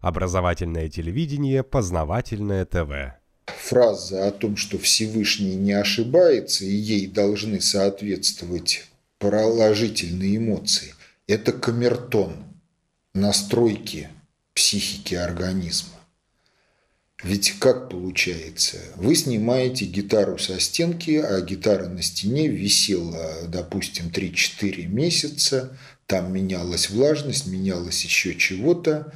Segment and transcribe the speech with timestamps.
[0.00, 3.18] Образовательное телевидение, познавательное ТВ.
[3.46, 8.86] Фраза о том, что Всевышний не ошибается и ей должны соответствовать
[9.18, 10.94] положительные эмоции,
[11.26, 12.36] это камертон
[13.14, 14.08] настройки
[14.54, 15.98] психики организма.
[17.24, 18.78] Ведь как получается?
[18.94, 25.76] Вы снимаете гитару со стенки, а гитара на стене висела, допустим, 3-4 месяца,
[26.06, 29.12] там менялась влажность, менялось еще чего-то,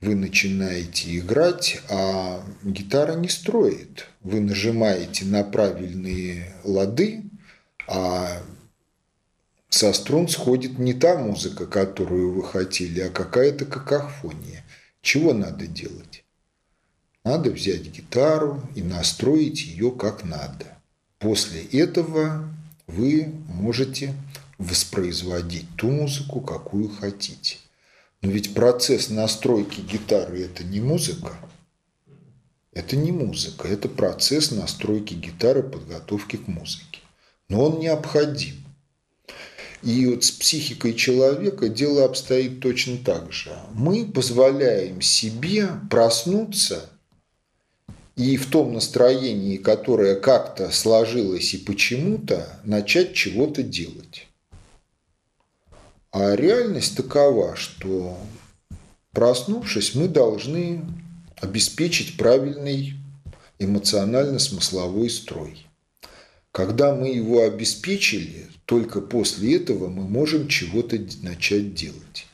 [0.00, 4.06] вы начинаете играть, а гитара не строит.
[4.20, 7.24] Вы нажимаете на правильные лады,
[7.88, 8.42] а
[9.68, 14.64] со струн сходит не та музыка, которую вы хотели, а какая-то какофония.
[15.02, 16.24] Чего надо делать?
[17.24, 20.78] Надо взять гитару и настроить ее как надо.
[21.18, 22.48] После этого
[22.86, 24.14] вы можете
[24.58, 27.58] воспроизводить ту музыку, какую хотите.
[28.22, 31.38] Но ведь процесс настройки гитары– это не музыка.
[32.72, 37.00] Это не музыка, это процесс настройки гитары, подготовки к музыке.
[37.48, 38.56] Но он необходим.
[39.82, 43.56] И вот с психикой человека дело обстоит точно так же.
[43.72, 46.90] Мы позволяем себе проснуться–
[48.18, 54.26] и в том настроении, которое как-то сложилось и почему-то, начать чего-то делать.
[56.10, 58.18] А реальность такова, что
[59.12, 60.84] проснувшись, мы должны
[61.36, 62.94] обеспечить правильный
[63.58, 65.66] эмоционально-смысловой строй.
[66.50, 72.26] Когда мы его обеспечили, только после этого мы можем чего-то начать делать.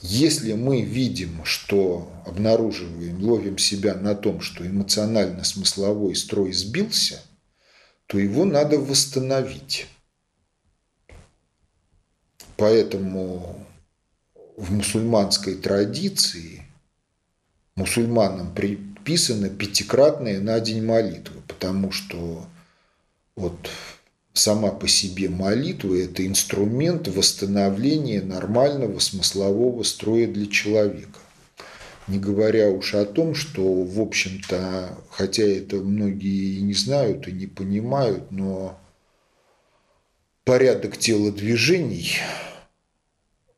[0.00, 7.20] Если мы видим, что обнаруживаем, ловим себя на том, что эмоционально-смысловой строй сбился,
[8.06, 9.86] то его надо восстановить.
[12.56, 13.66] Поэтому
[14.56, 16.62] в мусульманской традиции
[17.74, 22.46] мусульманам приписаны пятикратные на день молитвы, потому что
[23.36, 23.68] вот
[24.32, 31.20] сама по себе молитва– это инструмент восстановления нормального смыслового строя для человека.
[32.08, 37.32] Не говоря уж о том, что, в общем-то, хотя это многие и не знают, и
[37.32, 38.78] не понимают, но
[40.44, 42.20] порядок телодвижений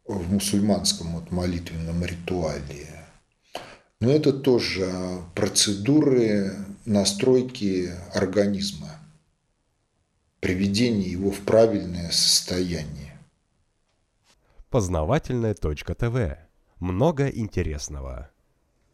[0.08, 3.06] в мусульманском вот молитвенном ритуале,
[4.00, 4.90] но это тоже
[5.34, 8.98] процедуры настройки организма
[10.40, 13.18] приведение его в правильное состояние.
[14.70, 16.38] Познавательная точка ТВ.
[16.78, 18.30] Много интересного.